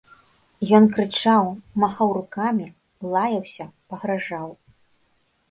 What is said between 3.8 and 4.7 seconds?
пагражаў.